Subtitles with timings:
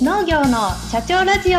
[0.00, 1.58] 農業の社長ラジオ。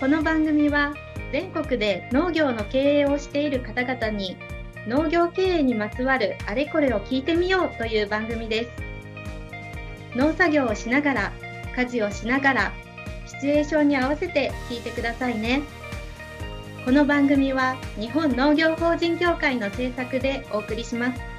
[0.00, 0.92] この番組は
[1.30, 4.36] 全国で農業の経営をしている方々に
[4.88, 8.70] 農業経営にまつわるあれこれを聞いてみようという番組です。
[10.16, 11.32] 農作業をしながら
[11.76, 12.72] 家事をしながら
[13.26, 15.62] シチュエーションに合わせて聞いてくださいね。
[16.84, 21.35] この番組は日本農業法人協会の制作でお送りします。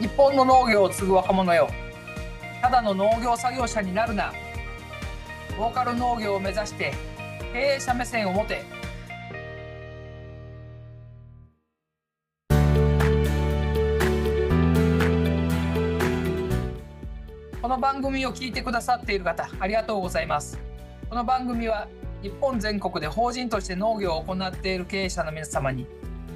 [0.00, 1.68] 日本の農業を継ぐ若者よ。
[2.62, 4.32] ただの農業作業者になるな。
[5.58, 6.94] ローカル農業を目指して
[7.52, 8.62] 経営者目線を持て。
[17.60, 20.58] この番組を聞いてくださっている方ありがとうございます。
[21.10, 21.88] この番組は
[22.22, 25.86] 日本全国で法人として農業を行っている経営者の皆様に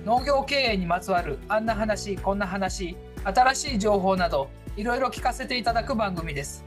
[0.04, 6.64] 農業経営にまつわるあんな話こんな話新しい情報などいろいろ聞かせていただく番組です。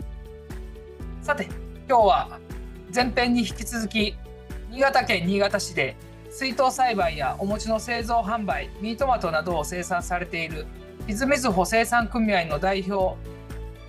[1.22, 1.46] さて
[1.88, 2.40] 今日は
[2.94, 4.16] 前編に引き続き
[4.72, 5.96] 新潟県新潟市で
[6.32, 10.66] 水筒栽培やお餅の製造販売ミートマトなどを生産されている
[11.08, 13.18] 泉みずほ生産組合の代表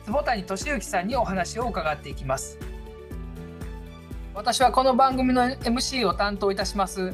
[0.05, 2.59] 坪谷俊之さんにお話を伺っていきます。
[4.35, 7.13] 私はこの番組の MC を担当いたします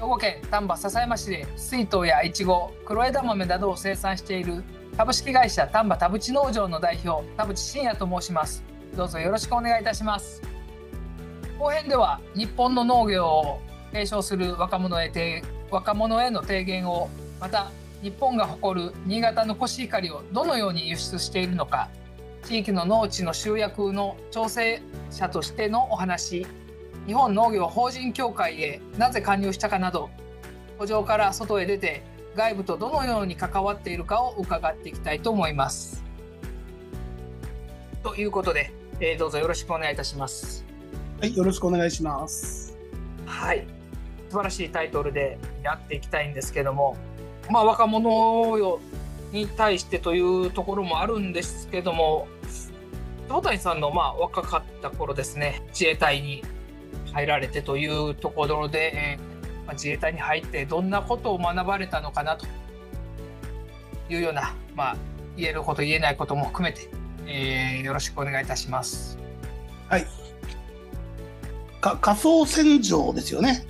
[0.00, 4.64] 兵庫県丹波篠山市で水筒やいちご黒枝豆などを生産している
[4.96, 8.64] 株式会社丹波田淵農場の代表田淵真也と申します。
[8.96, 10.40] どうぞよろしくお願いいたします。
[11.58, 13.60] 後編では日本の農業を
[13.92, 17.70] 継承する若者へ若者への提言をまた
[18.00, 21.90] 日本が誇る新潟のコシヒカリをどのように輸出しているのか
[22.44, 26.46] 地域の農地の集約の調整者としてのお話
[27.06, 30.10] 日本農業法人協会へなぜ加入したかなど
[30.78, 32.02] 補助から外へ出て
[32.36, 36.04] 外部とどのように関わっているかを伺っていきたいと思います。
[38.02, 40.64] ということで、えー、どうぞよろしくお願いいたします。
[41.20, 42.78] はい、よろしくお願いします。
[43.26, 43.66] はい、
[44.30, 46.96] 素晴らしいタイトルでやっていきたいんですけども、
[47.50, 48.80] まあ若者
[49.32, 52.26] に対してというところもあるんですけども、
[53.28, 56.42] 坪谷さんのまあ若かった頃ですね、自衛隊に
[57.12, 59.18] 入られてというところで、え
[59.72, 62.46] 自衛隊に入ってどんなことを学ばれたのかなと
[64.08, 64.96] いうような、まあ、
[65.36, 66.88] 言えること言えないことも含めて、
[67.26, 69.18] えー、よろしくお願いいたします。
[69.88, 70.06] はい。
[71.80, 73.66] か仮想戦場ですよね。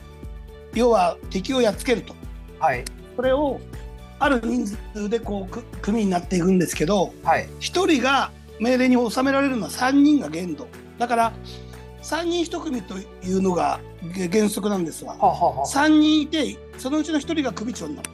[0.75, 2.15] 要は敵をやっつけると。
[2.59, 2.85] はい。
[3.17, 3.61] それを
[4.19, 7.61] ある人数でこう組になっていくんですけど、はい、1
[7.91, 10.69] 人が命令に収められるのは3人が限度。
[10.99, 11.33] だから
[12.11, 13.79] 3人1組というのが
[14.33, 18.11] 原則なんですが、ははは3人いてそのうちの1人が首長になる。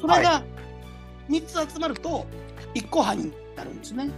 [0.00, 0.44] それが
[1.28, 2.24] 3つ集まると
[2.74, 4.10] 1個班になるんですね。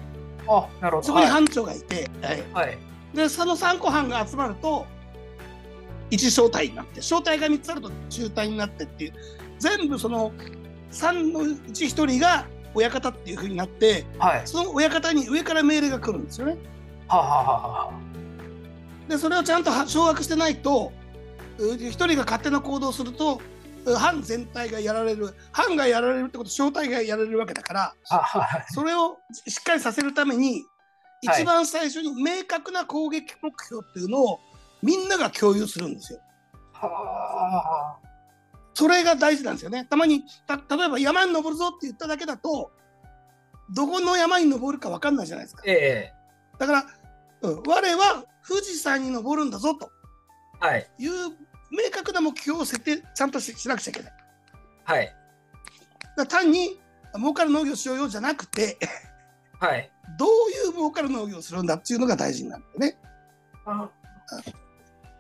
[0.47, 1.06] あなるほど。
[1.06, 2.78] そこに班長がいて、はい、はい、
[3.15, 4.84] でその3個班が集まると
[6.10, 9.12] 1小隊になって小隊が3つあると中隊になってっていう
[9.59, 10.32] 全部その
[10.92, 16.59] 3のうち1人が親方っていうふうになって、はい、その親方に上から命令が来るんですよね。
[17.09, 17.42] ははは
[17.88, 17.92] は
[19.09, 20.93] でそれをちゃんと掌握してないと
[21.59, 23.41] 一人が勝手な行動をすると
[23.94, 27.95] 班全体がやられる班がやられるってこと正体がやられるわけだから
[28.69, 30.65] それをしっかりさせるために
[31.22, 34.41] 一番最初に明確な攻撃目標っていうのを
[34.83, 36.21] みんなが共有するんですよ。
[38.75, 39.87] それが大事なんですよね。
[39.89, 42.71] たまにた例えば山に登るぞって言っただけだと
[43.72, 45.62] どこの山に登るか分かんないじゃないですか。
[45.65, 46.15] ええ、
[46.59, 46.87] だから、
[47.43, 49.91] うん、我は富士山に登るんだぞと
[50.99, 51.11] いう
[51.71, 54.12] 明確な目標を設定ちゃんとしなくちゃいけない。
[54.84, 55.15] はい、
[56.17, 56.81] だ単に
[57.17, 58.79] 儲かる農業しようよじゃなくて
[59.59, 62.97] はい、どういう儲かる農業をするんだっていうのが大事になるんでね。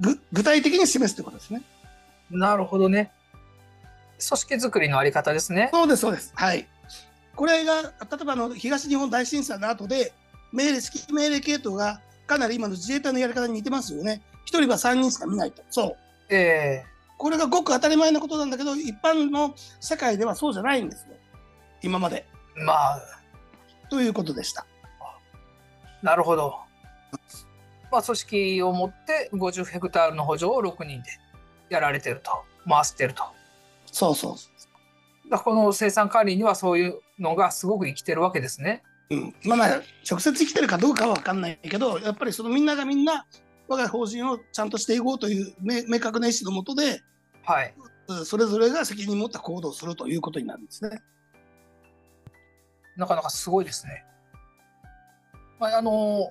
[0.00, 1.62] ぐ具体的に示すということですね。
[2.30, 3.12] なるほどね。
[4.18, 5.70] 組織づくりのあり方ですね。
[5.72, 6.32] そうですそうです。
[6.34, 6.66] はい。
[7.34, 7.88] これが例
[8.20, 10.12] えばの東日本大震災の後で
[10.52, 14.22] 命令指揮命令系統がかなり今の自衛隊のやり方に似てますよね。
[14.46, 15.62] 1人は3人しか見ないと。
[15.70, 15.96] そ
[16.30, 16.34] う。
[16.34, 16.88] えー、
[17.18, 21.14] これがごく当たり前のことなんだけど、一般の社会ではそうじゃないんですよ。
[21.82, 22.26] 今まで。
[22.56, 23.00] まあ。
[23.90, 24.66] ということでした。
[26.02, 26.56] なるほど。
[27.90, 31.10] まあ、組織を持って50ヘクタールの補助を6人で
[31.68, 32.30] やられてると。
[32.68, 33.22] 回してると。
[33.92, 34.48] そうそうそ
[35.26, 35.30] う。
[35.30, 38.82] だこの生産管理にはそういうのがすごく生きてるわけですね。
[39.10, 43.26] うん、まあまあ直接生きてるかどうかは分かんないけどやっぱりそのみんながみんな
[43.68, 47.02] 我が法人をちゃんとしていこうという明確な意思のもとで、
[47.44, 47.74] はい、
[48.24, 51.00] それぞれが責任を持った行動をするということになるんですね。
[52.96, 54.04] なかなかすごいですね。
[55.58, 56.30] まあ、あの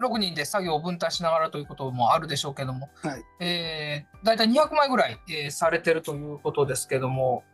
[0.00, 7.44] 6人で作業を分担しながらということもあるでしょうけども、はいえー、大体200枚ぐらい、えー、されてるということですけども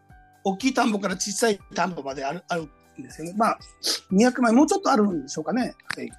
[0.42, 2.68] 大きい田んぼから小さい田んぼまであるある
[3.00, 3.34] んですよね。
[3.36, 3.58] まあ
[4.12, 5.74] 200枚もうちょっとあるんでしょうかね。
[5.96, 6.10] はい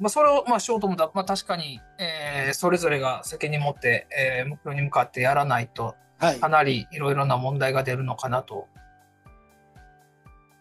[0.00, 8.68] まあ、それを、まあ、しようと思ったら、まあ、確かに、えー、それぞれが責任持って、えー、目標に向かってやらないとはいかなりいろいろな問題が出るのかなと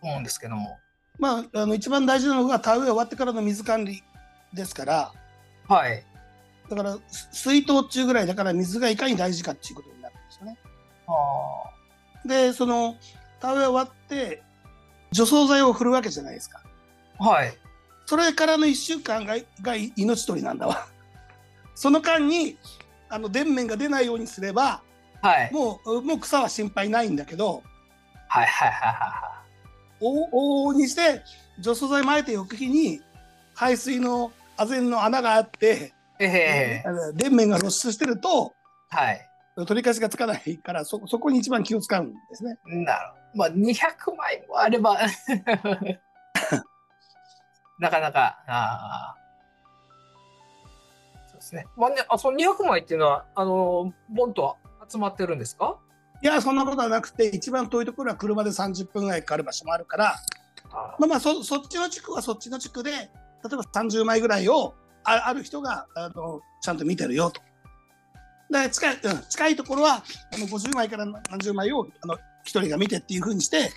[0.01, 0.77] 思うんですけども。
[1.19, 4.03] まあ、あの一番大事なのが田植え終わってからの水管理
[4.53, 5.11] ですから
[5.67, 6.03] はい。
[6.69, 10.57] だからす水筒中ぐらいだから水がいかに大事かっていうことになるんですよね。
[11.07, 12.95] あでその
[13.39, 14.43] 田植え終わって
[15.11, 16.61] 除草剤を振るわけじゃないですか。
[17.19, 17.53] ーはい。
[18.05, 20.87] それからの1週間がが命取りなんだわ。
[21.75, 22.57] その間に
[23.09, 24.81] あの電面が出ないようにすれば
[25.21, 25.53] はい。
[25.53, 27.63] もうもう草は心配ないんだけど
[28.27, 29.41] はいはいはいは
[30.01, 31.21] 往々にして
[31.59, 33.01] 除草剤撒いておく日に
[33.55, 36.23] 排水のあぜんの穴があって、い。
[36.23, 38.53] ええあの電面が露出してると
[38.89, 39.21] はい。
[39.65, 42.57] 取り返しがつかないからそそこに一番気を使うんですね。
[42.65, 43.16] なるほど。
[43.37, 44.97] まあ、200枚もあれば。
[47.79, 51.29] なかなか、あー。
[51.29, 51.67] そうですね。
[51.77, 54.57] まあね、あその200枚っていうのは、あの、ボンと
[54.89, 55.77] 集まってるんですか？
[56.23, 60.15] いやそんなことはなくて一番遠いところは車で30分ぐらいかかる場所もあるから。
[60.71, 63.09] あまあまあそそっちの地区はそっちの地区で例え
[63.43, 64.73] ば30枚ぐらいを
[65.03, 67.39] あある人があのちゃんと見てるよと。
[68.49, 70.03] で近い、うん、近いところは
[70.33, 73.71] あの50枚から何十枚をあの1人が見てっていうふうにして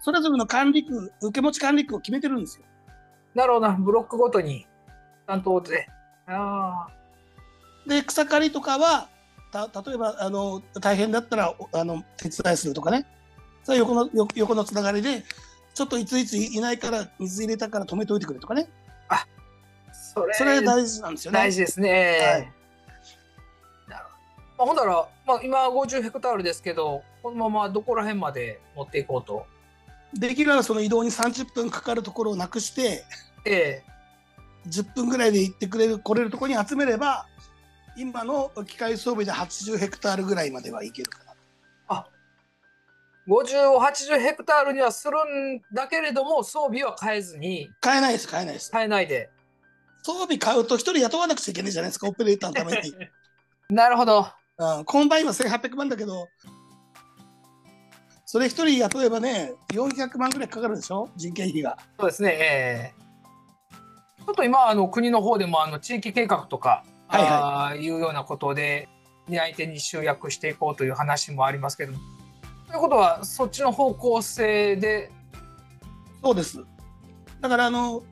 [0.00, 2.64] それぞれの管理区受け持ち管理区を決めてるんですよ。
[3.34, 4.66] なるほどな、ブロックごとに
[5.26, 5.88] 担当で。
[6.26, 6.86] あ
[7.86, 9.08] で草刈りとかは
[9.50, 13.06] た例えばあの大変だったらおあの手伝いするとかね
[13.64, 15.24] それは横のよ横のつながりで
[15.74, 18.68] ちょっといついついないから水入れたから止めておいてくれとかね
[19.08, 19.26] あ、
[19.92, 21.38] それそれ大事なんですよね。
[21.38, 22.18] 大事ですね。
[22.22, 22.52] はい。
[24.60, 29.46] まあ、ほんだら、まあ、今50ヘクタールですけど、このままどこら辺まで持っていこうと。
[30.12, 33.04] できればその移動に30分かかるところをなくして
[33.44, 33.84] ええ
[34.68, 37.26] 10分ぐらいで行ってくれる来れるところに集めれば
[37.96, 42.06] 今の機械装備で80ヘクタールぐらいまではいけるかな。
[43.28, 45.16] 50を80ヘクタールにはする
[45.56, 48.70] んだけれども装備は変えずに買えないです買えないです。
[48.72, 49.30] 変えないで
[50.02, 52.92] 装備買うと1人雇わなくちゃいけないじゃないですかオペレーターのために。
[53.70, 54.26] なるほど
[54.60, 56.28] うん、コンバインは1800万だけど
[58.26, 61.08] それ1人雇えばね400万ぐらいかかるでしょ？
[61.16, 61.78] 人件費が。
[61.98, 63.00] そうですねええ。
[64.24, 67.30] ちょっと今あの国の方でもあの地域計画とか、はいはい。
[67.30, 68.88] ああいうようなことで
[69.28, 71.98] 担い手に集約していこうという話もありますけども。
[72.68, 75.10] ということはそっちの方向性で？
[76.22, 76.62] そうです。
[77.40, 78.02] だからあの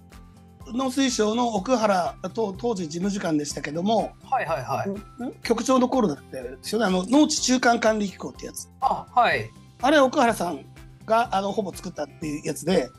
[0.72, 6.86] 農水省の奥原と当時事務次官でしたけども、はいはいはい、局長の頃だったですよね。
[6.86, 8.68] あの農地中間管理機構ってやつ。
[8.80, 9.50] あはい。
[9.80, 10.64] あれは奥原さん
[11.08, 12.90] があのほぼ作ったっていうやつで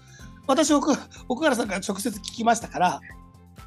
[0.47, 0.93] 私奥
[1.27, 3.01] 奥原さんから直接聞きましたから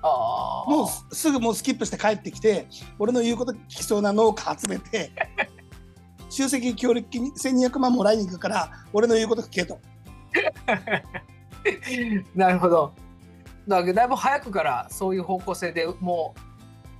[0.02, 2.66] ああもうすすぐもうスキップして帰ってきて
[2.98, 5.12] 俺の言うこと聞きそうな農家集めて
[6.28, 9.78] 集積協力金1200万もらいに行くから俺の言うこと聞けと。
[12.34, 12.92] なるほど。
[13.68, 16.34] だからだいぶ早くからそういう方向性でも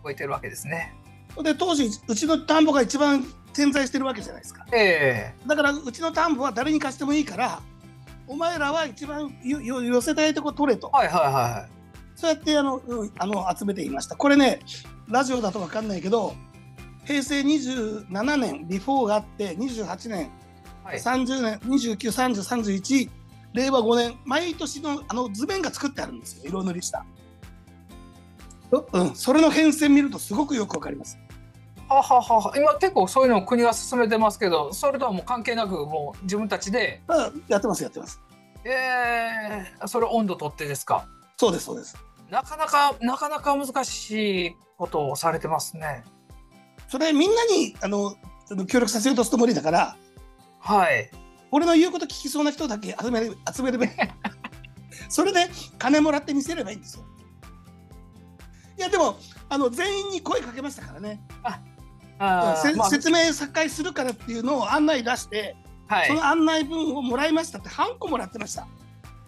[0.00, 0.94] う動いてるわけですね。
[1.42, 7.62] で当時うちの田んぼが一番点在してるわけじゃないですかえだからうちの田んぼは誰に貸してもいいから
[8.26, 11.68] お前らは一番よよ寄せたいとこ取れとえはいはいは
[12.22, 14.14] そうやってあの、うんあの集めていました。
[14.14, 14.60] これね、
[15.08, 16.34] ラジオだと分かんないけど、
[17.04, 20.30] 平成27年、ビフォーがあって、28年、い。
[20.84, 23.10] はい、30年、29、30、31、
[23.52, 27.04] 令和5年、毎年のあの図面が作ってあるんですよ、色塗りした。
[28.70, 31.18] ううん、それの変遷見るとすごくよくわかります。
[31.88, 38.20] はははは今結構そういうのを国が進めてますけどそれとはもう関係なくもう自分たちで、あやってます、やってます。
[38.64, 41.06] えー、それ温度取ってですか？
[41.36, 41.96] そうです、そうです。
[42.30, 46.04] なかなかなかなか難しいことをされてますね。
[46.88, 48.14] それみんなにあの
[48.50, 49.96] あの協力させようとすると無理だから、
[50.60, 51.10] はい。
[51.52, 53.90] 俺の言うこと聞きそうな人だけ集めれ集めればいい
[55.08, 57.04] それで金もらって見せればいいんですよ。
[58.78, 59.18] いやでも
[59.50, 62.88] あの全員に声かけましたからね、せあーまあ。
[62.88, 65.54] 説明再開するからっていうのを案内出して、
[65.86, 66.08] はい。
[66.08, 68.66] その案内文をもらいましたってハンコもらってました。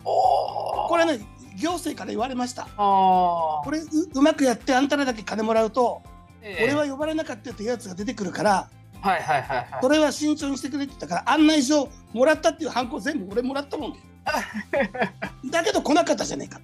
[0.04, 0.88] おー。
[0.88, 1.20] これね
[1.56, 2.64] 行政から言われました。
[2.76, 6.02] これううまくやってあんたらだけ金もらうと、
[6.40, 6.64] ええ。
[6.64, 8.70] 俺は呼ばれなかったってやつが出てくるから
[9.04, 9.68] はいはいはいはい。
[9.82, 13.92] それは慎重にしてくれって言ったから案内状もらったっていうハンコ全部俺もらったもん
[15.50, 16.58] だけど来なかったじゃねえか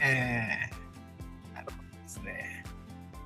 [0.00, 0.70] え
[1.52, 2.64] えなるほどですね。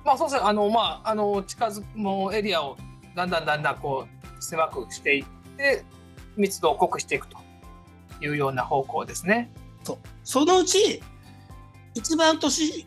[0.03, 0.49] まあそうですね。
[0.49, 2.77] あのまああの近づくもうエリアを
[3.15, 4.05] だんだんだんだんこ
[4.39, 5.85] う狭くしていって
[6.35, 7.37] 密度を濃くしていくと
[8.21, 9.49] いうような方向ですね。
[10.23, 11.01] そのうち
[11.95, 12.85] 一番年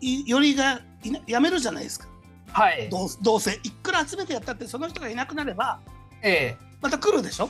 [0.00, 2.06] 寄りがいな辞めるじゃないですか
[2.52, 2.88] はい。
[2.90, 5.80] どうどうせいくら集めてやったってその人がいなくなれば
[6.22, 7.48] えまた来るでしょ？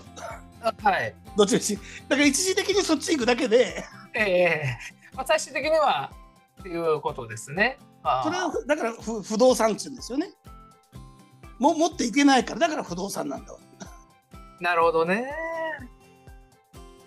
[0.63, 1.15] えはい。
[1.37, 1.77] どっちみち
[2.09, 4.79] だから一時的にそっち行くだけでええ
[5.15, 6.11] まあ最終的には
[6.61, 7.79] っていうことですね。
[8.23, 10.31] それはだから不不動産っていうんですよね
[11.59, 13.59] も持っていけないからだから不動産なんだわ
[14.61, 15.33] なるほどね。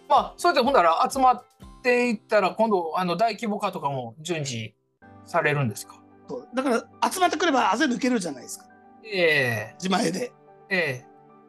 [0.07, 1.43] まあそれでほんなら集まっ
[1.83, 4.73] ていったら今度あの大規模化とかも順次
[5.25, 5.94] されるんですか？
[6.27, 6.47] そう。
[6.53, 8.65] だから集まってくればあぜ抜けるじゃないですか。
[9.03, 9.75] ええ。
[9.77, 10.31] 自前で。
[10.69, 11.07] ええ。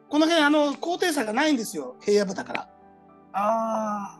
[0.09, 1.95] この辺あの高低差がないんですよ。
[2.01, 2.61] 平野部だから。
[3.33, 4.19] あ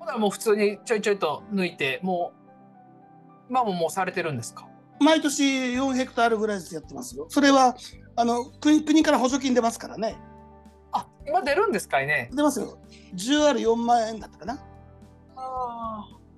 [0.00, 4.66] ほらもう普通にちょいちょいと抜いてもう今ももうされてるんですか？
[5.00, 5.42] 毎年
[5.74, 7.26] 4ヘクタールぐらいずつやってますよ。
[7.28, 7.76] それは
[8.16, 10.16] あの国国から補助金出ますからね。
[10.92, 12.30] あ今出るんですかいね？
[12.32, 12.78] 出ますよ。
[13.14, 14.58] 10R4 万円だったかな。
[15.36, 15.81] あ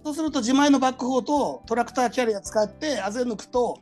[0.04, 3.78] そうすると自前のバックホーとトラクターキャリア使ってあぜ抜くと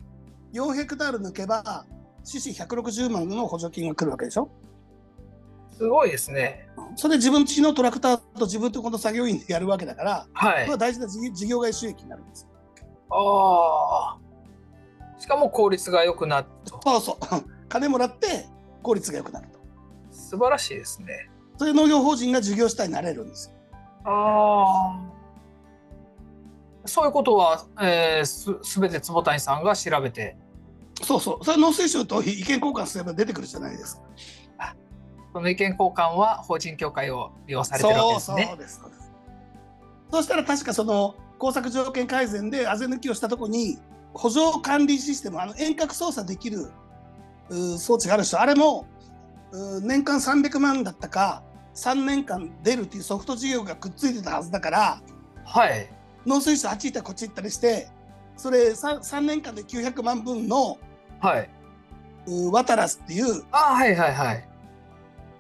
[0.53, 1.85] 4ヘクタール抜けば
[2.25, 4.49] 獅子160万の補助金が来るわけでしょ？
[5.77, 6.69] すごいですね。
[6.97, 10.77] それ自分ちのトラクターと自分とこの作業員でやるわけだから、はいこれは。
[10.79, 12.47] 大事な事事業外収益になるんです。
[13.11, 15.21] ああ。
[15.21, 16.81] しかも効率が良くなると。
[16.85, 17.17] そうそう。
[17.69, 18.47] 金もらって
[18.83, 19.59] 効率が良くなると。
[20.13, 21.31] 素晴らしいですね。
[21.57, 23.57] そういう農業法人が事業主体になれるんですよ。
[24.05, 25.01] ああ。
[26.85, 30.37] そういうことは、えー、すすべて坪谷さんが調べて、
[31.03, 31.45] そうそう。
[31.45, 34.03] それ農水省と意見交換すれば出てくるじゃないですか。
[35.33, 38.47] その意見交換は法人協会を利用されてるわけですね。
[38.51, 38.81] そうです。
[38.81, 39.13] そうです。
[40.13, 43.79] そうしたら確かその工作条件改善であぜ抜きをしたとこに
[44.13, 46.71] 補助管理システムあの遠隔操作できる
[47.79, 48.87] 装置があるでしょあれも
[49.83, 51.43] 年間300万だったか
[51.75, 55.03] 3年間出るっていうソフト事業がくっついてたはずだから
[55.45, 55.91] はい。
[56.27, 57.89] 農水省あっち行ったりこっち行ったりして
[58.37, 60.79] それ 3, 3年間で900万分の
[61.21, 61.51] はい。
[62.51, 64.49] ワタラスっていうあーはいはいはい。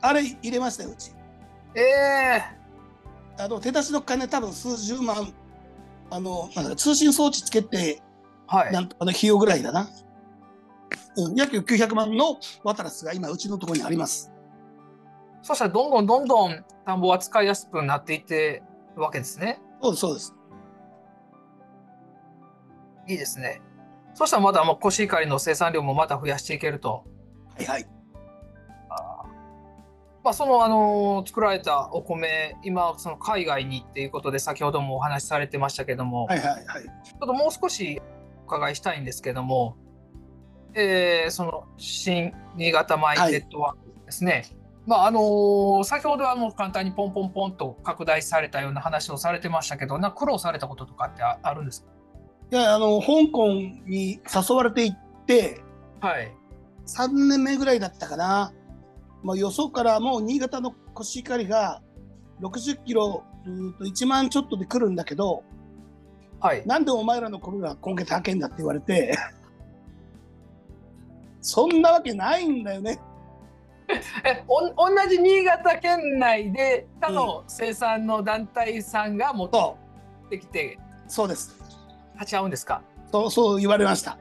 [0.00, 1.12] あれ入れましたようち。
[1.74, 2.42] ええ
[3.38, 5.32] あの手出しの金多分数十万
[6.10, 8.02] あの通信装置つけて
[8.46, 8.72] はい。
[8.72, 9.88] なんとかの費用ぐらいだな。
[11.16, 14.32] うん、約900万のワタラスが今うちのところにあります。
[15.42, 18.62] そしたらどんどんどんどん田んぼは使いやすくなっていって
[18.96, 19.60] るわけですね。
[19.82, 20.34] そうですそうです。
[23.09, 23.61] いいですね。
[24.14, 27.04] そしたらまだもうコシヒカリの生産量もまた増やしていけると。
[27.56, 27.87] はいはい。
[30.25, 36.85] まあ、その、あの作られたお米今その海外にっていうことで先ほどもお話しされてましたけども、はいはいはい。
[36.85, 38.00] ちょっともう少し
[38.42, 39.76] お伺いしたいんですけども、
[40.75, 44.44] えーその新新潟米ネットワークですね、
[44.87, 51.87] まああの先ほどはもう簡単にポンポンポンと拡大されたような話をされてましたけどな苦労されたこととかってああるんです
[52.52, 53.49] いやあの香港
[53.87, 55.62] に誘われていって
[56.02, 56.30] かはい
[56.87, 58.52] 3年目ぐらいだったかな。
[59.23, 61.80] まあよそからもう新潟のコシヒカリが
[62.42, 63.25] 60キロ
[63.78, 65.44] と1万ちょっとで来るんだけど、
[66.40, 69.16] はいなんでお前らの米が今月高けんだって言われて。
[71.40, 73.00] そんなわけないんだよね。
[74.25, 79.76] えおん同じ新潟県内で他の生産の団体さんが持っそ
[80.30, 81.62] てきてう、そうです。
[82.14, 82.83] 立ち会うんですか？
[83.11, 84.19] そう、そう言われました。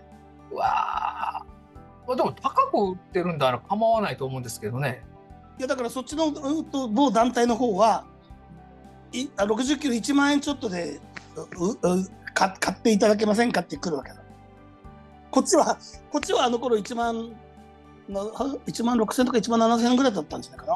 [0.52, 1.46] うわあ
[2.16, 5.02] でも高く売ってるんだら構わないと思うんですけどね
[5.58, 8.04] いやだからそっちのうんと某団体の方は
[9.14, 11.00] いあ60キロ1万円ちょっとで
[11.58, 11.78] うう
[12.34, 14.16] か買っていただけませんかって来るわけだ。
[15.30, 15.78] こっちは
[16.12, 17.30] こっちはあの頃1万
[18.10, 20.74] な1万6000とか1万7000円ぐらいだったんじゃないかな。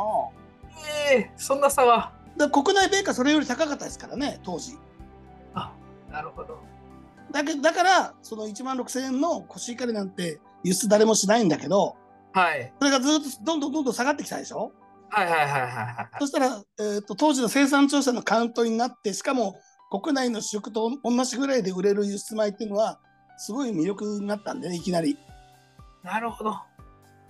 [1.12, 4.78] ええそんな差がだから国内米価それより高かったですからね当時。
[5.54, 5.74] あ
[6.10, 6.60] なるほど
[7.36, 11.98] だけだからその1万6000円のコシヒカリなんて輸出誰もしないんだけど
[12.32, 14.72] はいそれがずっとどんどんどんどん下がってきたでしょ？
[15.10, 19.60] はいはいはいはいはいそしたら、えー、と当時の生産調査のカウントになってしかも
[19.92, 23.00] 国内の主食と同じぐらいで売れる輸出米っていうのは
[23.38, 25.18] すごい魅力になったんでねいきなり。
[26.04, 26.56] なるほど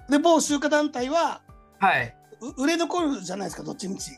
[0.09, 1.41] で某集荷団体は
[1.79, 2.15] はい。
[2.41, 4.11] う売れ残るじゃないですかどっちみち。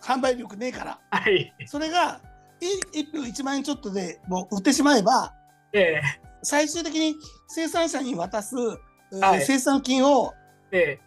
[0.00, 1.00] 販売力ねえから。
[1.10, 1.52] はい。
[1.66, 2.29] それがい
[2.60, 5.34] 1票1万円ちょっとでもう売ってしまえば
[5.72, 6.02] ええ
[6.42, 7.16] 最終的に
[7.48, 8.54] 生産者に渡す
[9.20, 10.32] はい、生産金を
[10.70, 10.98] 1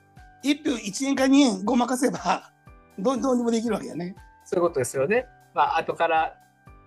[0.63, 2.51] 票1円か2円ごまかせば
[2.99, 4.15] どどうにもできるわけやね。
[4.43, 5.25] そういうことですよね。
[5.53, 6.35] まあ後から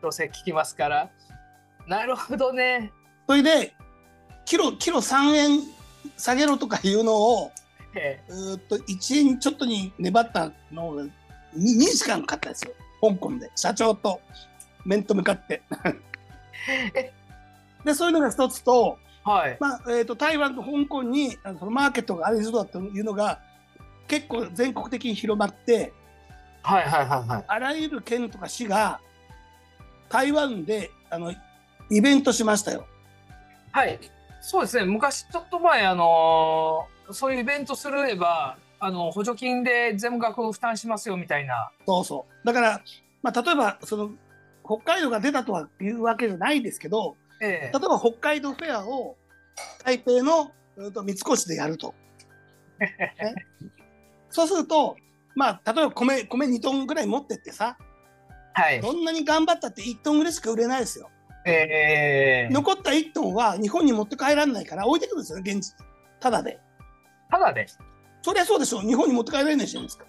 [0.02, 1.10] どうせ聞きますから。
[1.88, 2.92] なるほどね。
[3.26, 3.74] それで
[4.44, 5.60] キロキロ3円
[6.16, 7.50] 下げろとかいうのを、
[7.94, 11.10] ええ、うっと1円ちょっとに粘ったのを 2,
[11.54, 14.20] 2時間かかったんですよ香港で社長と
[14.86, 15.62] 面と向かって。
[17.84, 23.40] でそういうのが一つと,、はいまあえーと、台湾と香港にあのそのマーケットがありそうだというのが
[24.08, 25.92] 結構全国的に広まって、
[26.62, 29.00] はいはいはいはい、あらゆる県とか市が
[30.08, 31.32] 台湾であの
[31.90, 32.86] イベントしましたよ。
[33.70, 33.98] はい
[34.40, 41.70] そうですね昔ちょっと前あのー、そういうイベントすればあの補助金で全額負担しますよみたいな。
[41.86, 42.80] そうそうだから、
[43.22, 44.10] まあ、例えばその
[44.66, 49.16] 北海道が出たとはいうわけじゃないですけど、ええ、例えば北海道フェアを
[49.84, 51.94] 台北の三越でやると。
[54.30, 54.96] そうすると、
[55.34, 57.78] まあ、例えば米米2トンぐらい持ってってさ、
[58.52, 61.10] はい、どんなに頑張ったって1トンぐらいしか売れないですよ。
[61.46, 65.76] えー、残った1トンは日本に持って帰らないから置いてくるんですよ、現実。
[66.20, 66.58] ただで。
[67.30, 67.66] ただで？
[68.22, 68.80] そりゃそうでしょう。
[68.82, 70.04] 日本に持って帰られないじゃないですか。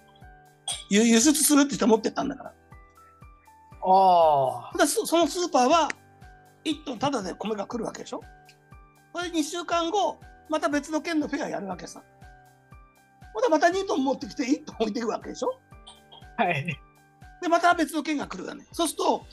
[0.90, 2.52] 輸輸出するって人は持ってったんだから。
[3.90, 4.86] ああ。
[4.86, 5.88] そのスーパーは
[6.64, 8.20] 1トンただで米が来るわけでしょ？
[9.14, 10.18] それ2週間後、
[10.48, 12.02] また別の県のフェアやるわけさ。
[13.32, 15.58] ほんでまた2トン持ってきて1トン置いていくわけでしょ？
[16.36, 16.64] はい。
[17.40, 18.66] で、また別の県が来るわね。
[18.72, 19.24] そうすると、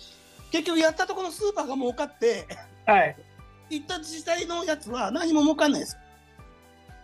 [0.52, 2.48] 結局やったところのスーパーが儲かって、
[2.86, 3.16] はい。
[3.70, 5.98] 行った自治体のやつは何も儲かんないです。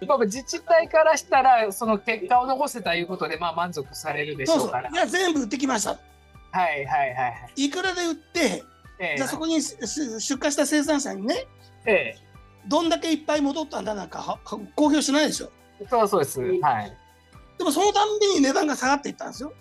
[0.02, 6.00] 自治体からしたらその結果を残せたいうことでまあ満足されるでしょうからいや全部売ってきました
[6.52, 7.70] はいはいはいい。
[7.70, 8.64] くらで売って、
[9.00, 10.20] ええ、じゃあそこに出荷
[10.52, 11.48] した生産者にね、
[11.86, 12.18] ええ、
[12.68, 15.52] どんだけいっぱい戻ったんだなんか公表しないでしょ？
[15.90, 16.40] そうそうです。
[16.40, 16.98] はい。
[17.58, 19.54] でもそのたんびに値段が下がっていったんですよ。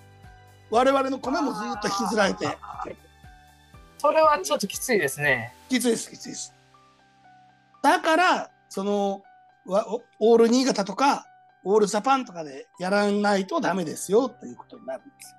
[0.70, 2.46] 我々の米もずっと引きずられて。
[3.98, 5.54] それはちょっときついですね。
[5.68, 6.54] きついですきついです。
[7.82, 9.22] だからその
[9.66, 11.26] オール新潟とか
[11.64, 15.34] オールジャパンとかでやらないとダメですよということになるんです。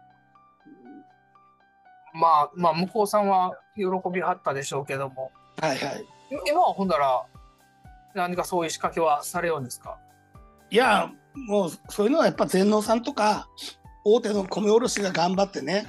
[2.13, 5.32] まあまあ向こうさんは喜びはったでしょうけども。
[5.62, 6.06] はいはい。
[6.47, 7.24] 今はほんだら
[8.15, 9.97] 何かそういう仕掛けはされようんですか？
[10.69, 11.10] いや
[11.47, 13.47] もうそういうのはやっぱ全農さんとか
[14.06, 15.86] 大手の米卸が頑張ってね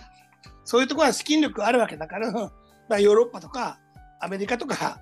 [0.65, 2.29] そういうところは資金力あるわけだから
[3.01, 3.79] ヨーロッパとか
[4.21, 5.01] アメリカとか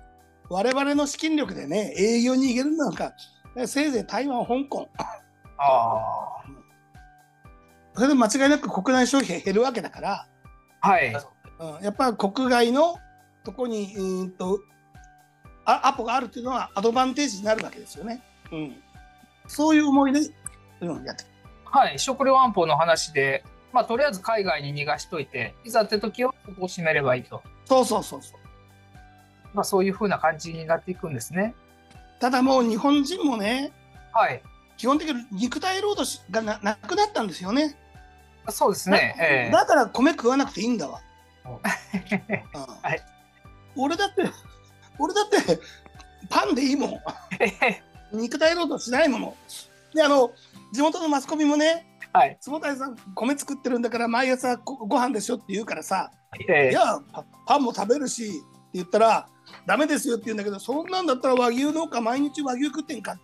[0.49, 3.13] 我々の資金力でね営業に行けるのか
[3.65, 4.87] せいぜい台湾香港
[5.57, 6.43] あ
[7.95, 10.27] それで間違いなく国内消費減るわけだから
[10.81, 11.15] はい、
[11.59, 12.97] うん、やっぱ国外の
[13.43, 14.59] とこにうんと
[15.65, 18.75] あアポがあるっていうのはアドバンテージになるわけですよね、うん、
[19.47, 20.19] そういう思いで、
[20.81, 21.23] うん、やって。
[21.65, 21.97] はい。
[21.97, 27.41] 食料安保の話でまあとりあえず海外に逃がしといていざって時はここを閉めればいいと。
[27.65, 28.39] そうそうそうそう。
[29.53, 31.53] まあ、そういうふうな感じになっていくんですね。
[32.19, 33.71] ただもう日本人もね、
[34.13, 34.41] はい、
[34.77, 37.75] 基本的に肉体労働がななくなったんですよね。
[38.49, 39.15] そうですね。
[39.17, 41.01] だえー、だから米食わなくていいんだわ。
[42.81, 43.01] はい、
[43.75, 44.23] 俺だって
[44.99, 45.59] 俺だって
[46.29, 46.99] パンでいいもん。
[48.13, 49.35] 肉体労働しないもの。
[49.93, 50.31] であの
[50.71, 56.11] 地元のマスコミもね、はい、坪谷さん米作ってるんだから毎朝ごご飯でしょって言うからさ、
[56.47, 56.99] えー、いや
[57.45, 58.35] パンも食べるしって
[58.73, 59.27] 言ったら
[59.65, 63.21] ダメですよって言うんだけどそんなんだったら和牛農家毎日和牛食ってんかって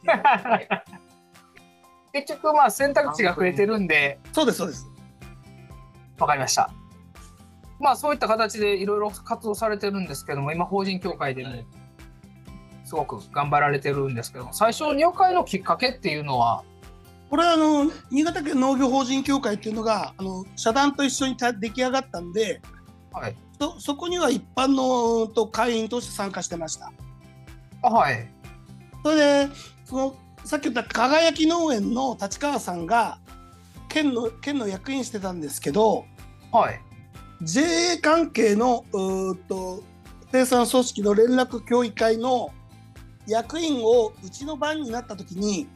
[2.22, 4.86] 結局まあ選択肢が増えてるんでそうですそうです
[6.20, 6.72] わかりました
[7.80, 11.52] まあそういった形でいろいろ活動されてるんですけども今法人協会でも
[12.86, 16.64] すごく頑張られてるんですけど最初入会のきっかけっていうのは？
[17.30, 22.62] これはあの新潟県農業法人協会っていうのがあの社団と一緒に出来上がったんで、
[23.12, 26.92] はい、そそこには一般のと会員として参加してました。
[27.82, 28.30] はい。
[29.04, 29.16] それ
[29.48, 29.50] で
[29.84, 33.20] そのさっき言った輝き農園の立川さんが
[33.90, 36.06] 県の県の役員してたんですけど、
[36.52, 36.80] はい、
[37.42, 39.84] JA 関係のうと
[40.32, 42.52] 生産組織の連絡協議会の
[43.28, 45.68] 役員をうちの番になった時に、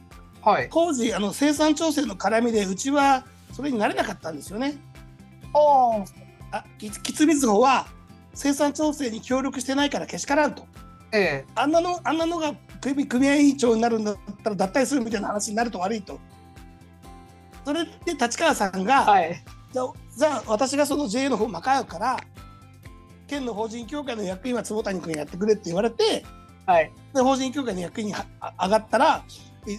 [0.42, 4.74] はい、当時あの生産調整の絡みでうちはそれになれなかったんですよね。
[5.54, 6.04] あ
[6.58, 7.86] あきつみずほは
[8.34, 10.66] 生産調整に協力してないからけしからんと、
[11.12, 16.18] ええ、あんなのあんなのが組組合委員長になるんだったら脱退するみたいな話になると悪いと
[17.64, 22.20] それで立川さんが、はい、じゃあじゃあ私がその JA の方任うから
[23.26, 26.24] 県の法人協会の役員は坪谷君やってくれって言われて、
[26.66, 29.24] はい、で法人協会の役員に上がったら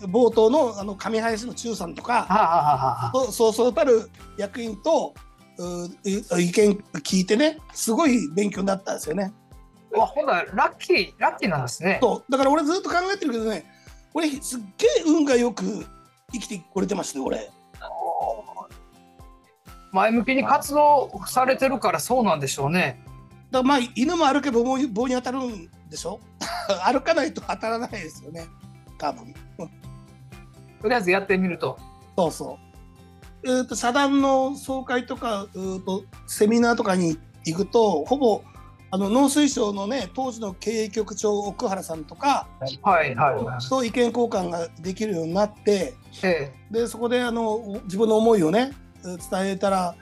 [0.07, 5.13] 冒頭のあの上林の中さんとか、はあ、はあはあ、そうそうたる役員と
[5.59, 9.33] う意見聞いてねすごい勉強になったんですよね。
[9.91, 11.99] わほらラッキーラッキーなんですね。
[12.01, 13.65] そうだから俺ずっと考えてるけどね
[14.13, 15.85] 俺すっげえ運がよく
[16.31, 17.51] 生きてこれてますね俺。
[19.93, 23.01] 前向きに活動されてるからそうなんでしょうね。
[23.51, 26.19] だまあ犬も歩けば棒に棒に当たるんでしょ？
[26.85, 28.45] 歩かないと当たらないですよね
[28.97, 29.33] 多分。
[30.81, 31.77] とりあえずやってみると。
[32.17, 32.59] そうそ
[33.43, 33.47] う。
[33.47, 38.41] えー、と社団の総会とかうーとセミナーとかに行くとほぼ
[38.89, 42.47] あの農水省のね当時の経営局長奥原さんとか
[42.81, 43.69] はいはい。
[43.69, 48.71] と意見交換ができるようになってえでそこであの自分の思いをね
[49.03, 49.95] 伝えたら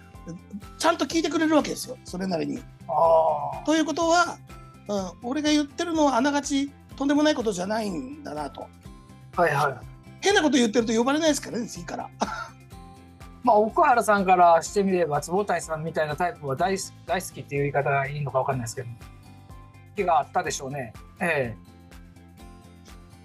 [0.78, 2.62] ちゃんと聞いてくれるわけですよそれなりに。
[3.66, 4.38] ということは、
[4.88, 8.68] うん、俺が言ってるのはあながちとんでもないことじゃないんだなと。
[9.38, 9.42] あ。
[9.42, 9.74] はいはい。
[10.22, 12.10] 変なこと言ってると呼ばれないですからね次から。
[13.44, 18.88] まあ奥原さんからしてみれば坪谷さんみたいなタイプは大好大好きっていう言い方がいいのかわかんないですけど。
[19.96, 20.94] 気があったでしょうね。
[21.20, 21.56] え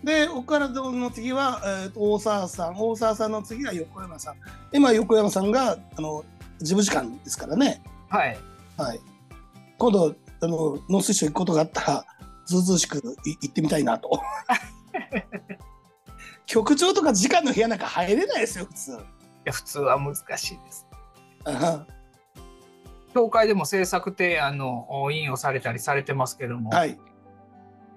[0.07, 2.77] で奥原の次は、えーと大沢さん。
[2.79, 4.35] 大沢さんの次は横山さん。
[4.73, 6.25] 今横山さんがあの
[6.61, 8.17] 事務次官ですからね、え。
[8.17, 8.39] はい。
[8.77, 9.01] はい、
[9.77, 12.05] 今度あの農水省行くことがあったら
[12.47, 13.03] ずうずうしくい
[13.43, 14.23] 行ってみたいなと。
[16.47, 18.93] 局長とか次官の部屋なんか入れないですよ普通。
[18.93, 18.95] い
[19.47, 20.87] や普通は難しいです。
[21.45, 21.85] あ
[23.13, 26.97] 協会でも政策提案の委員をされたりされてますけども、はい。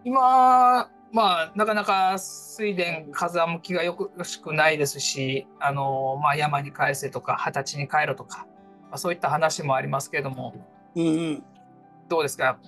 [0.04, 8.46] 今まあなかなか水田風向きがよくよしくないですしあの、まあ、山に返せとか二十歳に帰ろとか、
[8.84, 10.54] まあ、そういった話もありますけども。
[10.96, 11.44] うんうん。
[12.08, 12.60] どうですか？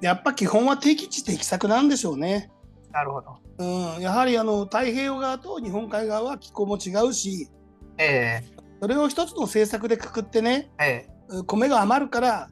[0.00, 2.50] やっぱ基本は適地適作なんでしょうね。
[2.90, 3.38] なるほど。
[3.58, 7.50] うん、やはりあの太平洋側と日本海側は気候も違うし
[7.98, 8.42] え
[8.80, 11.42] それを一つの政策でくくってねええ。
[11.46, 12.48] 米が余るから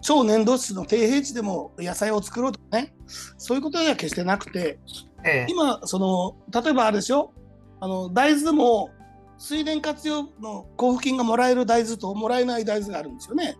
[0.00, 2.94] 超粘土質の低平地でも野菜を作ろうとかね。
[3.38, 4.78] そういうことでは決してなくて。
[5.24, 5.30] ええ。
[5.30, 7.32] え今その例えばあれでしょ
[7.80, 8.90] あの大豆でも
[9.38, 13.56] 水田活用の交付金がもらえる大豆ともらえない大豆があるんですよね。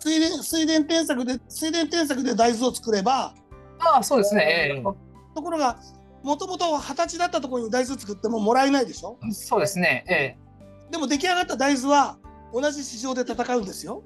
[0.00, 3.34] 水田水田添削で水田添削で大豆を作れば
[3.78, 5.78] ああそうですね、ええところが
[6.22, 9.16] もともと二十歳だったところに大豆作ってももらえないでしょ？
[9.32, 10.38] そうですね、ええ。
[10.90, 12.18] でも出来上がった大豆は
[12.52, 14.02] 同じ市場で戦うんですよ。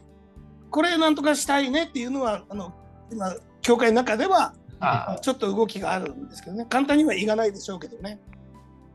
[0.75, 2.75] これなんとかしたいねっていうのはあの
[3.13, 3.33] 今
[3.63, 4.55] 協会の中では
[5.23, 8.19] ちょっと動きがあるんですけどね簡単には言わないでしょうけどね。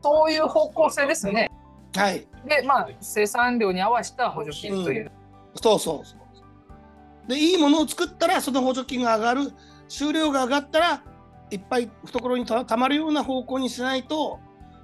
[0.02, 1.50] そういう方向性ですね。
[1.96, 5.10] はいでまあ生産量に合わせた補助金という、
[5.54, 7.28] そうそうそう。
[7.30, 9.52] でいいものを作ったらその補助金が上がる
[9.88, 11.02] 収量が上がったら
[11.50, 14.38] いっぱい懐にたたまるような方向にしないと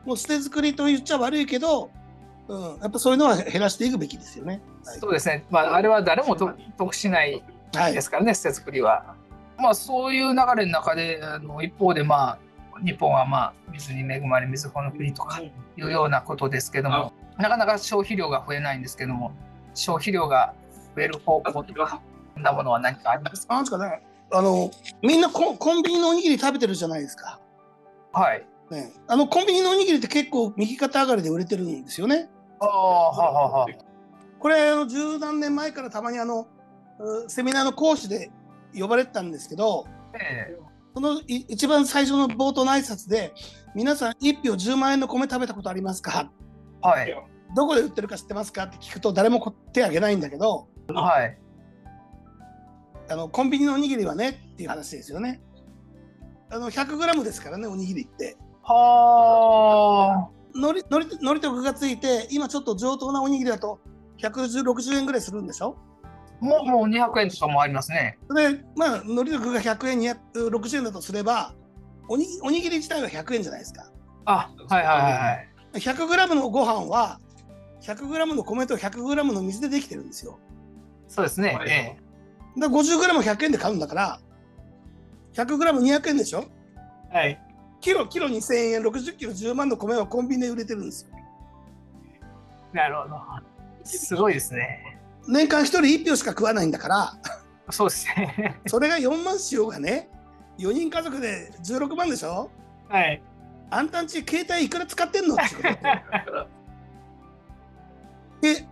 [0.07, 1.91] もう捨て作りと言っちゃ悪いけど、
[2.49, 4.63] うん、やっぱそういうのは減らしていくべきですよね。
[4.83, 7.43] そうですね、まあ、あれは誰もと得しない
[7.75, 9.15] はいですからね、捨て作りは。
[9.59, 12.39] まあそういう流れの中であの一方でま
[12.75, 19.33] あ日本はまあ水に恵まれ水穂の国とかいうようなことですけどもなかなか消費量が増えないんですけども
[19.75, 20.55] 消費量が
[20.95, 22.01] 増える方向とか
[22.35, 23.55] そんなものは何かありますか？
[23.55, 24.71] なんですかねあの
[25.03, 27.41] みんなココンビニのおにぎり食べてるじゃないですか。
[28.13, 28.47] はい。
[28.71, 32.29] ね、あのコンビニのおにぎりって結構右肩上がりで売れてるんですよね。
[32.61, 33.66] ああはあはあはあ
[34.38, 36.47] これあの十何年前からたまにあの
[36.99, 38.31] うセミナーの講師で
[38.75, 40.59] 呼ばれてたんですけどええ
[40.95, 43.35] そのい一番最初の冒頭の挨拶で
[43.75, 46.31] 「皆さん1票10万円の米食べたことありますか？
[46.81, 47.14] はい
[47.55, 51.38] どこで売ってるか知ってますか?」って聞くと誰もこ手挙げないんだけどはい
[53.09, 55.40] あのコンビニのおにぎりはねっていう話ですよね。
[56.51, 58.37] あの 100g ですからねおにぎりって。
[58.62, 60.29] は
[60.61, 63.81] のりのりのりと具がついて今ちょっと上等なおにぎりだと
[64.19, 65.77] 160円ぐらいするんでしょ？
[66.40, 68.19] あもうもう200円とかもありますね。
[68.35, 70.01] でまあのりと具が100円
[70.35, 71.55] 260円だとすれば
[72.09, 73.90] おにおにぎり自体は100円じゃないですか
[74.27, 75.49] あはいはいはいはい。
[75.75, 77.19] 100g のご飯は
[77.83, 80.38] 100g の米と 100g の水でできてるんですよ
[81.09, 81.59] そうですね。
[81.69, 81.97] え
[82.59, 84.21] だから 50g100 円で買うんだから
[85.35, 86.45] 100g200 円でしょ？
[87.12, 87.40] えはい。
[87.87, 91.16] キロキロ2000円60キロ10万の米はコンビニで売れてるんですよ
[92.72, 93.14] なるほど。
[93.85, 94.99] すごいですね。
[95.29, 97.16] 年間1人1票しか食わないんだから
[97.70, 98.61] そうですね。
[98.66, 100.11] それが4万しようがね
[100.59, 102.51] 4人家族で16万でしょ？
[102.88, 103.22] はい。
[103.70, 105.68] あんたんち携帯いくら使ってんのってこと
[108.42, 108.66] ええ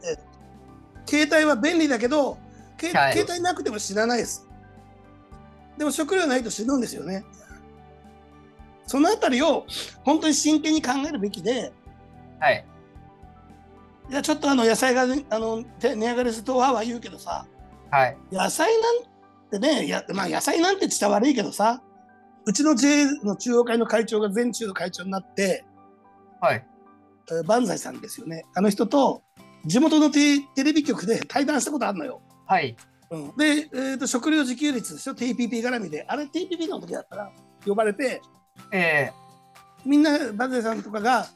[1.06, 2.36] 携帯は便利だけど
[2.76, 4.44] けはい携帯なくても死なないです
[5.78, 7.24] でも食料ないと死ぬんですよね
[8.86, 9.66] そのあたりを
[10.02, 11.72] 本当に真剣に考えるべきで、
[12.40, 12.64] はい。
[14.10, 17.46] いや、ちょっとあの野菜が、ね、あの値上がりするとはは言うけどさ、
[17.90, 18.16] はい。
[18.30, 21.82] 野菜なんてね、やまあ、野菜なんて言ったら悪いけどさ、
[22.46, 25.64] うちの J の中央会の会長が全中の会長になって、
[26.40, 26.66] はい。
[27.46, 28.44] 万歳さんですよね。
[28.54, 29.22] あの人と
[29.64, 32.20] 地元のテレビ局で対談したことあるのよ。
[32.46, 32.76] はい。
[33.10, 37.32] うん、で、えーと、食料自給率でしょ？TPP 絡みであれ TPP の時だったら
[37.64, 38.20] 呼ばれて、
[38.70, 41.26] えー、みんな万歳さんとかが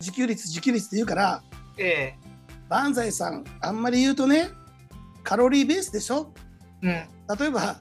[0.00, 1.42] 自給率自給率って言うから、
[1.78, 4.50] えー、万歳さんあんまり言うとね
[5.22, 6.32] カロリーベースでしょ、
[6.82, 7.06] うん、例
[7.46, 7.76] えば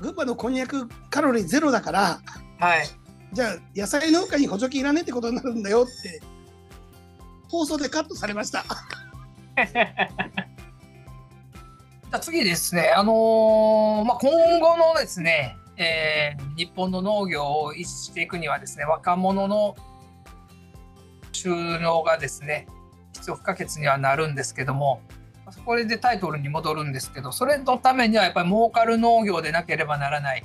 [0.00, 2.20] 群馬のこんにゃくカロリーゼロだから、
[2.58, 2.86] はい、
[3.32, 6.20] じゃあ野菜農家に補助金いらねえってことになるんだよって
[7.50, 8.64] 放送でカットされました。
[12.10, 19.76] じゃ次ですね、あのー、まあ、今後のですね、えー、日本の農業を維持していくにはですね、若者の
[21.32, 22.66] 収納がですね、
[23.12, 25.00] 必要不可欠にはなるんですけども、
[25.64, 30.44] これでタイトルに戻るんですけど、それのためにはやっぱり儲かる農業でなければならない。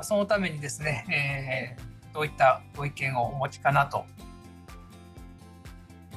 [0.00, 4.06] そのためにですね、えー、どういったご意見をお持ちかなと。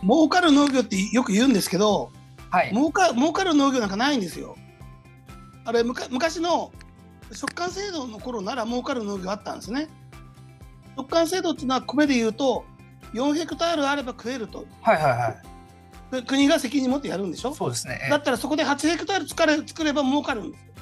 [0.01, 2.11] 儲かる農業ってよく言うんですけど、
[2.49, 4.55] はい、儲か儲かる農業なんかないんですよ。
[5.65, 6.71] あれ昔の
[7.31, 9.87] 食感制度の頃なら儲かる農業あったんですね。
[10.97, 12.65] 食感制度っていうのは米で言うと
[13.13, 14.65] 4ヘクタールあれば食えると。
[14.81, 15.29] はいはいは
[16.21, 16.23] い。
[16.25, 17.53] 国が責任持ってやるんでしょ？
[17.53, 18.07] そうですね。
[18.09, 20.73] だったらそこで8ヘクタール作れ作れば儲かるんですよ。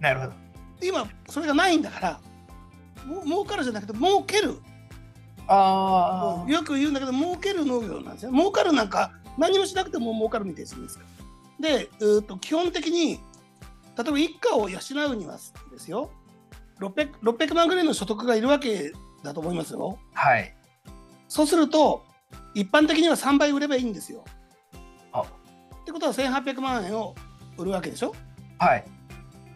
[0.00, 0.32] なるほど。
[0.82, 2.20] 今それがないんだから
[3.04, 4.60] も儲かるじゃなくて儲ける。
[5.48, 6.50] ああ。
[6.50, 8.30] よく言うんだけど儲ける農業なんですよ。
[8.30, 10.76] 儲かるなんか何もしなくても儲かるみたいです
[11.60, 13.20] で、うと基本的に
[13.98, 14.78] 例えば一家を養
[15.12, 15.36] うには
[15.72, 16.10] ですよ
[16.80, 18.92] 600, 600万ぐらいの所得がいるわけ
[19.24, 19.98] だと思いますよ。
[20.14, 20.54] はい。
[21.28, 22.04] そうすると
[22.54, 24.24] 一般的には3倍売ればいいんですよ。
[25.12, 25.26] あっ
[25.84, 27.16] てことは1800万円を
[27.56, 28.14] 売るわけでしょ？
[28.58, 28.84] はい。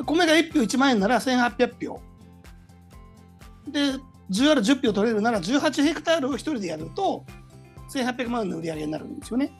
[0.04, 2.00] 米が1票1万円なら1800票。
[3.68, 3.92] で
[4.30, 7.24] 10R10 票取れるなら18ヘクタールを1人でやると
[7.94, 9.52] 1800万円の売り上げになるんですよね。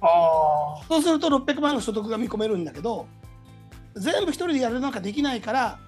[0.00, 3.06] あそうすると600万の所得が見込めるんだけど
[3.94, 5.78] 全部1人でやるなんかできないから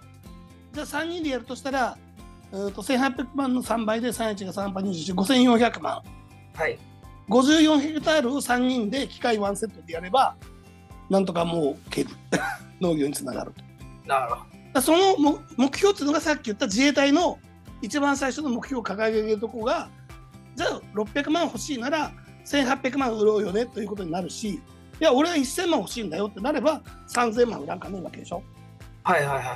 [0.72, 1.96] じゃあ3人でやるとしたら
[2.52, 6.02] うと1800万の3倍で31が3倍24、5400万。
[6.54, 6.78] はい。
[7.28, 10.34] 54ヘクタールを3人で機械ワンセットでやれば、
[11.08, 12.10] なんとかもう蹴る。
[12.80, 13.62] 農業につながると。
[14.06, 14.80] なるほど。
[14.80, 15.16] その
[15.56, 17.38] 目標っていうのがさっき言った自衛隊の
[17.82, 19.88] 一番最初の目標を掲げるとこが、
[20.56, 22.12] じゃあ600万欲しいなら
[22.44, 24.60] 1800万売ろうよねということになるし、
[25.00, 28.42] いや、俺は1000万欲しいんだよってなれば3000万売らんかねえわけでしょ。
[29.02, 29.46] はいはいはい。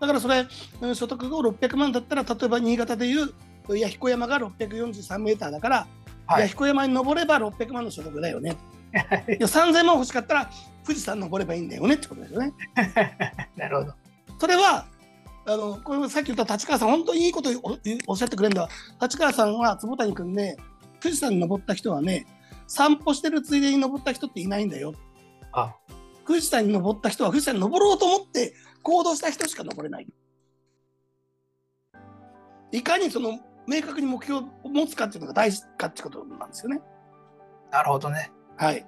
[0.00, 0.46] だからそれ、
[0.94, 3.32] 所得が600万だったら、例えば新潟でいう
[3.68, 5.86] 弥彦山が643メーターだから、
[6.26, 8.56] はい、弥彦山に登れば600万の所得だよね。
[8.92, 10.50] いや3000万欲しかったら
[10.84, 12.52] 富士山登ればいいんだよねってことですよね。
[13.56, 13.94] なるほど。
[14.38, 14.84] それは
[15.46, 17.50] あのこれさっき言った立川さん本当にいいこと
[18.06, 18.68] おっしゃってくれるんだ
[19.00, 20.56] 立川さんは坪谷君ね
[21.00, 22.26] 富士山に登った人はね
[22.66, 24.94] 散歩してるついでに登った人っていないんだよ。
[25.52, 25.74] あ
[26.26, 30.08] 富士山に登った人は富士山に登ろうと思って行動した人しか登れない。
[32.72, 36.80] いかにその明確に目標を持つかっていうのが大事かってことなんですよね。
[37.70, 38.32] なるほどね。
[38.56, 38.84] はい。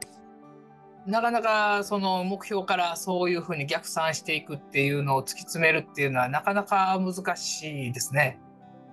[1.06, 8.40] なかなかその目標からそういうふうに逆算していくっていうのを突き詰めるっていうのはなかなか難しいですね。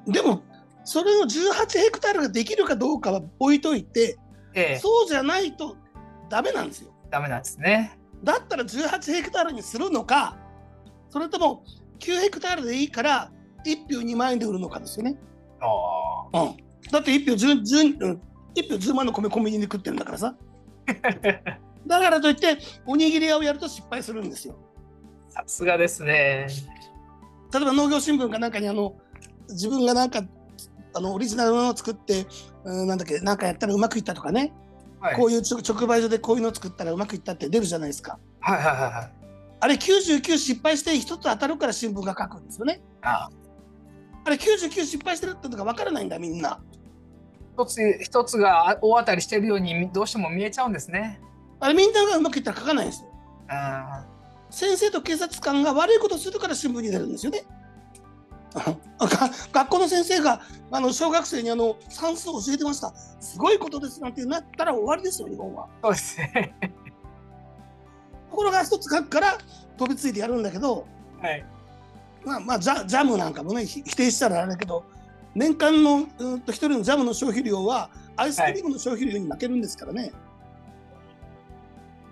[0.06, 0.44] でも
[0.84, 4.18] それの18ヘクタールができるかどうかは置いといて、
[4.54, 5.78] ええ、そうじゃないと
[6.30, 6.92] ダメなんですよ。
[7.10, 7.98] ダメなんですね。
[8.24, 10.38] だったら18ヘクタールにするのか
[11.10, 11.64] それとも
[12.00, 13.32] 9ヘクタールでいいから
[13.66, 15.18] 1票2万円で売るのかですよね。
[15.60, 16.58] あうん、
[16.92, 18.20] だって1票 10, 10,
[18.56, 20.36] 1票10万の米コンビニで食ってるんだからさ。
[21.88, 24.56] だからといっておにぎり屋をやると失敗するんですよ。
[25.30, 26.48] さすがですね。
[27.54, 28.96] 例えば農業新聞かなんかにあの
[29.50, 30.24] 自分がなんか
[30.94, 32.26] あのオリジナルのを作って、
[32.64, 34.54] うん、なんだっけなんかやったらうまくいったとかね、
[35.00, 38.20] はい、こういう直売所でこういうのを作ったらうまくいったって出るじゃないですか。
[38.40, 39.14] はいはいはいはい。
[39.60, 42.82] あれ99失敗して1つ当たるから新聞が書くんですよね。
[43.02, 43.30] ああ
[44.24, 46.60] あれ99失敗してるってのが分からないんだみんな。
[47.54, 51.20] 一つ一つが大当たりしてるようにどうしても見えちゃうんですね。
[51.60, 53.10] あれみんながうまくいったら書かないんですよ。
[53.50, 54.06] あ
[54.50, 57.44] 先生と警察官が悪いことするから新聞に出るんですよね。
[58.54, 62.94] 学校の先生があの小学生にあの算数を教えてました。
[63.20, 65.68] すごいことですなんてなったら終わりですよ日本は。
[65.82, 66.54] そうですね。
[68.30, 69.38] ところが一つ書くから
[69.78, 70.86] 飛びついてやるんだけど、
[71.22, 71.46] はい、
[72.24, 74.86] まあまあジャジャムなんかもね否定したらあれだけど
[75.36, 80.14] 年間のうんと一人のジャムの消費量はアイスクリームの消費量に負けるんですからね、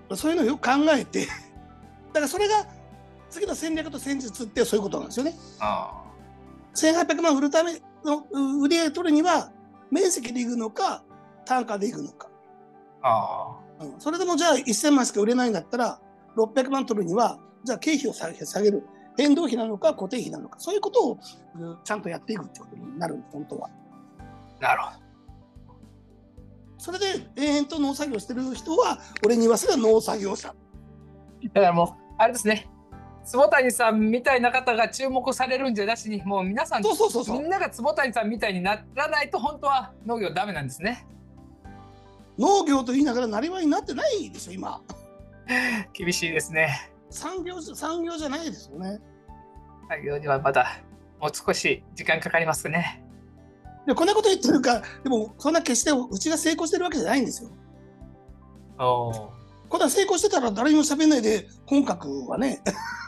[0.10, 1.34] はい、そういうのをよく考えてだ
[2.14, 2.66] からそれが
[3.30, 5.36] 次の戦略と戦術ってそういうことなんですよね。
[5.60, 6.04] あ
[6.76, 8.26] 1800万売るための
[8.62, 9.52] 売り上げ取るには
[9.92, 11.04] 面積でいくのか
[11.46, 12.30] 単価でいくのか。
[13.02, 16.02] あうん、それでもじゃあ1000万しか売れないんだったら
[16.36, 18.84] 600万取るにはじゃあ経費を下げる
[19.18, 21.20] 変動費なのか固定費なのかそういうことを
[21.84, 23.70] ちゃんとやっていくってことになる本当は。
[24.60, 25.10] なるほど。
[26.78, 27.06] それで
[27.36, 30.54] 永遠と農作業してる人は俺に言わせれば農作業者。
[31.54, 32.70] だからもうあれですね
[33.30, 41.06] 坪谷さんみたいな方が注目されるんじゃなしにもう皆さんみんなが坪谷さんみたいにならないと本当は農業ダメなんですね。
[42.40, 44.82] 農業と言いながらなりわいになってないでしょ今。
[45.94, 46.92] 厳しいですね。
[47.12, 49.00] 産業産業じゃないですよね。
[49.88, 50.80] 産業にはまだ
[51.22, 53.04] もう少し時間かかりますね。
[53.86, 57.52] でこんなこと言ってるかでもそんな決してうちが成功してるわけじゃないんですよ。
[58.80, 59.12] お
[59.70, 62.64] これは成功してたら誰にも喋んないで本格はね。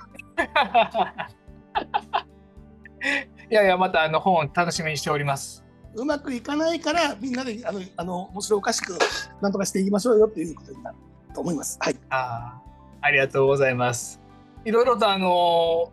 [3.49, 5.65] いやいやまたあの本楽しみにしております。
[5.95, 8.97] うまくいかないからみんなであのあの面白おかしく
[9.41, 10.97] なんとかしていきましょうよっていうことになる
[11.33, 11.77] と思います。
[11.81, 11.95] はい。
[12.09, 12.61] あ
[13.01, 14.21] ありがとうございます。
[14.63, 15.91] いろいろとあの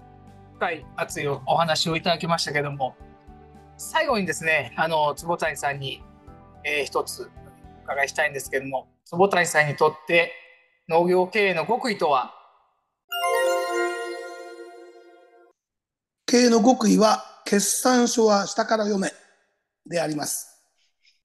[0.54, 2.96] 深い熱いお話をいただきましたけども
[3.76, 6.02] 最後にですねあの坪谷さんに、
[6.64, 7.30] えー、一つ
[7.80, 10.32] お伺いしたいんですけども坪谷さんにとって
[10.88, 12.34] 農業経営の極意とは？
[16.30, 19.10] 経営の極意は決算書は下から読め。
[19.86, 20.62] であります。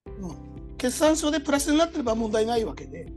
[0.05, 3.07] うん、決算書でプラスになってれば問題ないわけで、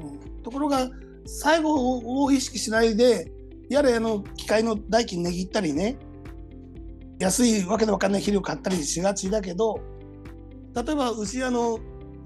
[0.00, 0.88] うん、ところが
[1.26, 3.30] 最後を意識しないで
[3.68, 5.98] やれあの機械の代金値切ったりね。
[7.18, 9.78] 安いわけのわかんない肥料買ったりしがちだけど
[10.74, 11.78] 例えば牛屋の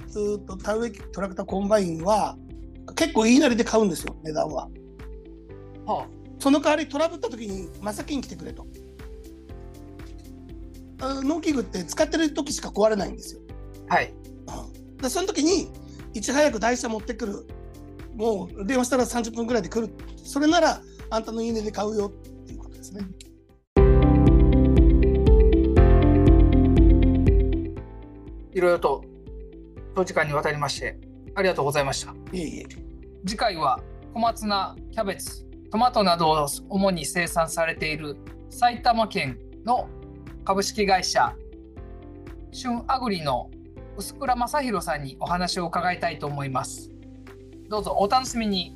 [0.07, 2.39] ずっと田植えトラクターコンバインは
[2.95, 4.69] 結構言いなりで買うんですよ値段は。
[5.85, 6.07] はあ、
[6.39, 8.67] その代わりトラブった時に真先に来てくれと。
[10.99, 13.41] 農機具って使ってる時しか壊れないんですよ。
[13.89, 14.13] はい。
[15.01, 15.71] でその時に
[16.15, 17.47] いち早く台車持ってくる
[18.15, 19.93] もう電話したら30分ぐらいで来る
[20.25, 22.11] それならあんたのいいねで買うよっ
[22.47, 23.07] ていうことですね。
[28.55, 29.05] いろいろと
[29.95, 30.99] 長時間にわたりまして
[31.35, 32.15] ありがとうございました。
[32.33, 32.67] いえいえ
[33.27, 33.81] 次回は
[34.15, 35.46] 小松菜、キャベツ、
[35.77, 38.17] トマトなどを主に生産されている
[38.49, 39.91] 埼玉県の
[40.43, 41.37] 株式会社
[42.51, 43.51] 春アグリの
[43.99, 46.91] 薄倉正弘さんにお話を伺いたいと思います。
[47.69, 48.75] どうぞお楽しみに。